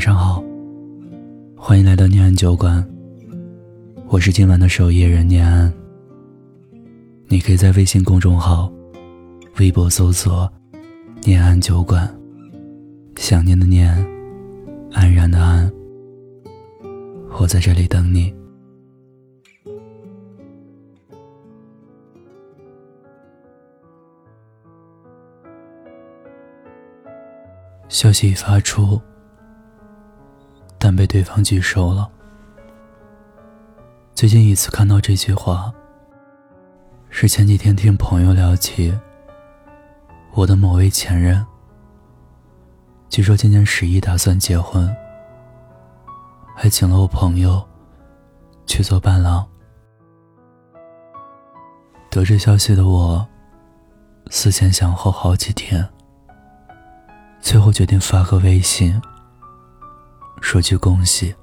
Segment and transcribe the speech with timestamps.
[0.00, 0.42] 晚上好，
[1.54, 2.82] 欢迎来到念安酒馆。
[4.08, 5.70] 我是今晚的守夜人念安。
[7.26, 8.72] 你可以在微信公众号、
[9.58, 10.50] 微博搜索
[11.22, 12.08] “念安酒馆”，
[13.16, 13.94] 想念的念，
[14.90, 15.70] 安然的安。
[17.38, 18.34] 我在这里等你。
[27.90, 28.98] 消息已发出。
[30.94, 32.10] 被对方拒收了。
[34.14, 35.72] 最近一次看到这句话，
[37.08, 38.92] 是前几天听朋友聊起
[40.32, 41.44] 我的某位前任。
[43.08, 44.94] 据说今年十一打算结婚，
[46.54, 47.66] 还请了我朋友
[48.66, 49.46] 去做伴郎。
[52.10, 53.26] 得知消息的我，
[54.30, 55.88] 思前想后好几天，
[57.40, 59.00] 最后决定发个微信。
[60.40, 61.34] 说句恭喜，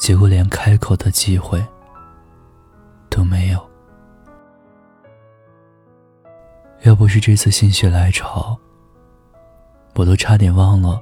[0.00, 1.64] 结果连开口的机会
[3.08, 3.70] 都没有。
[6.82, 8.58] 要不是这次心血来潮，
[9.94, 11.00] 我都差点忘了，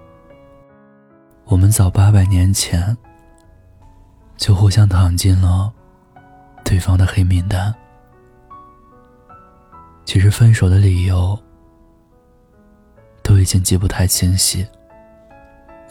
[1.47, 2.97] 我们早八百年前
[4.37, 5.73] 就互相躺进了
[6.65, 7.75] 对方的黑名单。
[10.05, 11.39] 其实分手的理由
[13.23, 14.67] 都已经记不太清晰。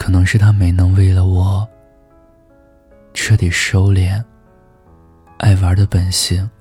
[0.03, 1.65] 可能是他没能为了我
[3.13, 4.21] 彻底收敛
[5.37, 6.51] 爱玩的本性，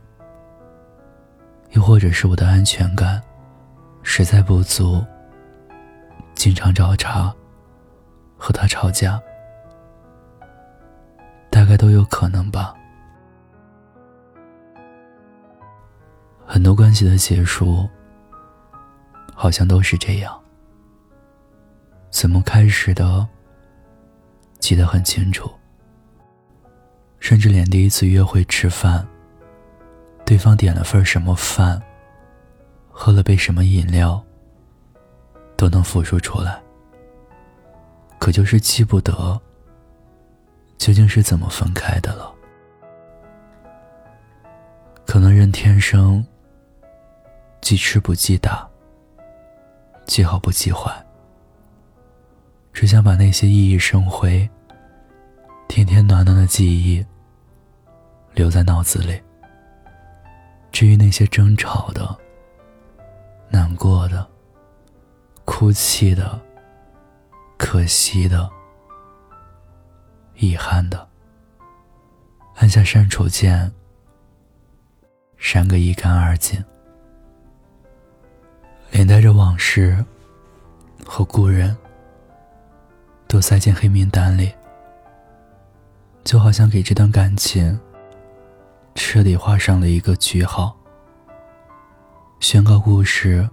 [1.71, 3.21] 又或者是我的安全感
[4.05, 5.05] 实在不足，
[6.37, 7.35] 经常找茬
[8.37, 9.21] 和他吵架，
[11.51, 12.73] 大概都有可能吧。
[16.47, 17.91] 很多关系的结束，
[19.35, 20.42] 好像都是这样。
[22.13, 23.27] 怎么开始的？
[24.61, 25.51] 记得很清楚，
[27.19, 29.05] 甚至连第一次约会吃饭，
[30.25, 31.83] 对方点了份什么饭，
[32.91, 34.23] 喝了杯什么饮料，
[35.57, 36.63] 都能复述出来。
[38.21, 39.41] 可就是记不得
[40.79, 42.33] 究竟是怎么分开的了。
[45.07, 46.25] 可能人天生
[47.63, 48.69] 记吃不记打，
[50.05, 51.05] 记好不记坏。
[52.73, 54.49] 只想把那些熠熠生辉、
[55.69, 57.05] 甜甜暖暖的记忆
[58.35, 59.21] 留在脑子里。
[60.73, 62.19] 至于那些争吵的、
[63.51, 64.27] 难过的、
[65.45, 66.41] 哭泣的、
[67.59, 68.51] 可惜的、
[70.37, 71.07] 遗憾的，
[72.57, 73.71] 按下删除键，
[75.37, 76.65] 删个一干二净，
[78.91, 80.03] 连带着往事
[81.05, 81.77] 和故人。
[83.33, 84.53] 都塞进黑名单里，
[86.23, 87.81] 就好像给这段感情
[88.95, 90.77] 彻底画上了一个句号，
[92.41, 93.49] 宣告故事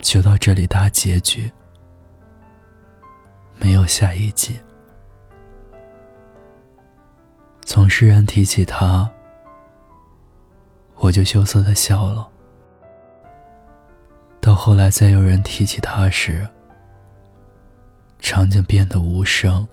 [0.00, 1.48] 就到这里大结局，
[3.60, 4.58] 没有下一集。
[7.64, 9.08] 从诗人提起他，
[10.96, 12.26] 我就羞涩的笑了；
[14.40, 16.44] 到后来再有人提起他时，
[18.24, 19.68] 场景变得无声，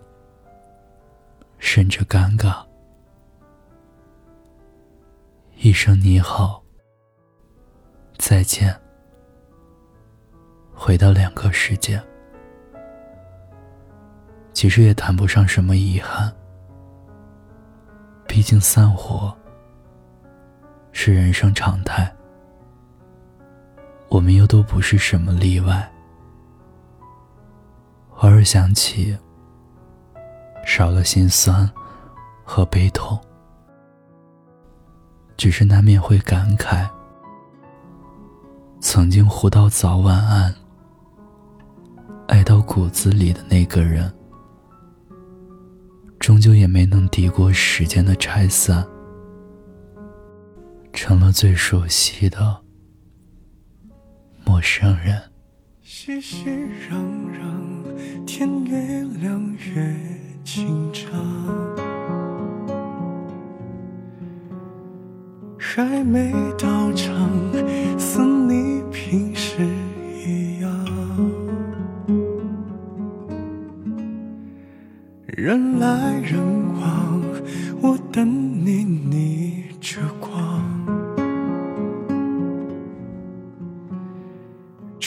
[1.57, 2.61] 甚至尴尬。
[5.55, 6.61] 一声你好，
[8.17, 8.77] 再见，
[10.73, 11.99] 回到两个世界。
[14.51, 16.29] 其实也谈不上什么遗憾，
[18.27, 19.33] 毕竟散伙
[20.91, 22.13] 是人生常态，
[24.09, 25.90] 我们又都不是什么例外。
[28.21, 29.17] 偶尔想起，
[30.63, 31.67] 少了心酸
[32.43, 33.19] 和悲痛，
[35.35, 36.87] 只是难免会感慨：
[38.79, 40.53] 曾经活到早晚安、
[42.27, 44.13] 爱到骨子里的那个人，
[46.19, 48.87] 终究也没能抵过时间的拆散，
[50.93, 52.61] 成了最熟悉的
[54.45, 55.19] 陌生人。
[55.81, 56.93] 熙熙攘
[57.31, 57.80] 攘。
[58.25, 58.77] 天越
[59.21, 59.41] 亮
[59.75, 59.95] 越
[60.43, 61.09] 紧张，
[65.57, 67.29] 还没到场，
[67.97, 69.67] 似你平时
[70.25, 70.69] 一样。
[75.27, 76.39] 人来人
[76.79, 77.21] 往，
[77.81, 78.27] 我等
[78.65, 79.30] 你你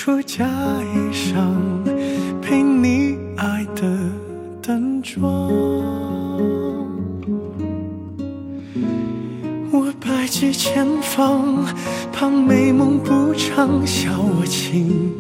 [0.05, 1.35] 出嫁衣裳，
[2.43, 3.83] 陪你爱的
[4.61, 5.25] 淡妆。
[9.73, 11.65] 我百计千方，
[12.13, 15.11] 怕美梦不长，笑我情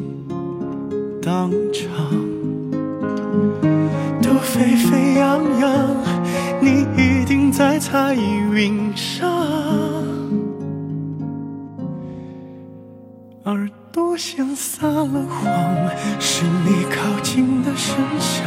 [1.22, 1.90] 当场。
[4.20, 5.96] 都沸沸扬扬，
[6.60, 9.32] 你一定在彩云上。
[13.44, 15.55] 耳朵像撒了谎，
[16.19, 18.43] 是你靠近的声响，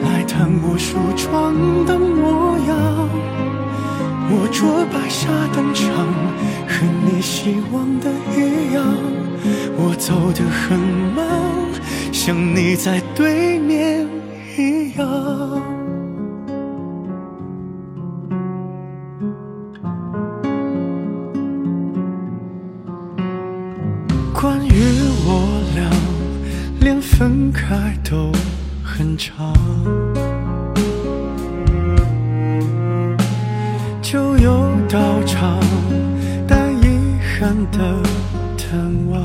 [0.00, 3.08] 来探我梳妆的模样。
[4.30, 6.06] 我着白纱登场，
[6.68, 8.84] 和你希望的一样。
[9.76, 10.78] 我走得很
[11.16, 11.26] 慢，
[12.12, 14.06] 像你在对面
[14.56, 15.75] 一样。
[24.56, 24.72] 关于
[25.26, 25.86] 我俩，
[26.80, 28.32] 连分开都
[28.82, 29.52] 很长，
[34.00, 35.60] 就有道场，
[36.48, 38.00] 带遗憾的
[38.56, 38.80] 探
[39.10, 39.22] 望。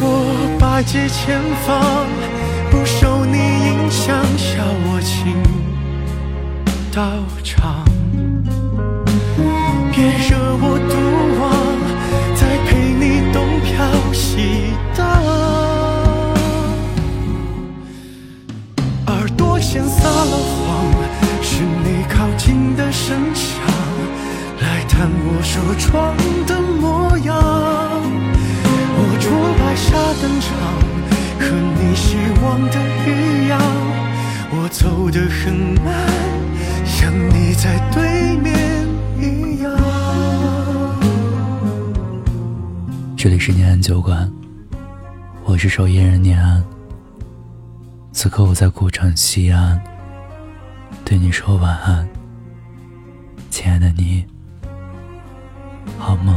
[0.00, 2.08] 我百计千方，
[2.68, 5.40] 不受你影响，笑我情
[6.90, 7.00] 到
[7.44, 7.86] 场。
[9.92, 10.78] 别惹我
[32.56, 33.60] 希望的一样。
[34.50, 35.52] 我走得很
[35.84, 35.92] 慢，
[36.86, 38.56] 像你在对面。
[43.14, 44.30] 这里是念安酒馆，
[45.44, 46.64] 我是守夜人念安。
[48.12, 49.78] 此刻我在古城西安，
[51.04, 52.08] 对你说晚安，
[53.50, 54.24] 亲爱的你，
[55.98, 56.34] 好梦。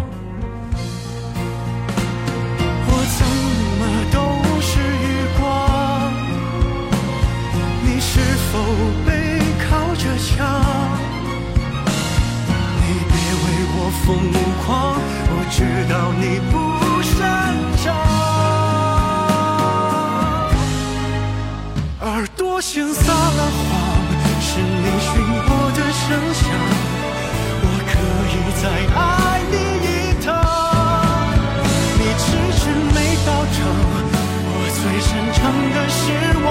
[35.01, 36.11] 擅长的是
[36.41, 36.47] 我，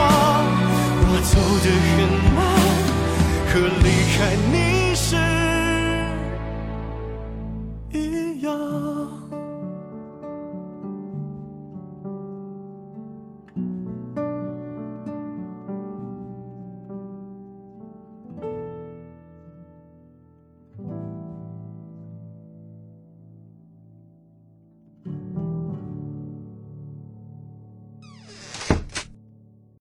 [1.10, 1.96] 我走得很
[2.34, 2.38] 慢，
[3.52, 3.52] 可
[3.84, 3.86] 离
[4.16, 4.18] 开
[4.50, 4.87] 你。